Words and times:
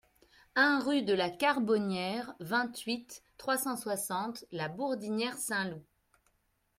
un 0.55 0.79
rue 0.79 1.03
de 1.03 1.13
la 1.13 1.29
Carbonniere, 1.29 2.33
vingt-huit, 2.39 3.21
trois 3.37 3.59
cent 3.59 3.77
soixante, 3.77 4.45
La 4.51 4.67
Bourdinière-Saint-Loup 4.67 5.83